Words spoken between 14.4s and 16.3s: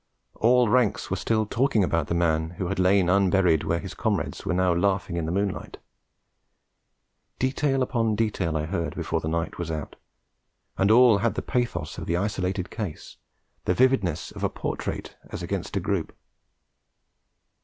a portrait as against a group.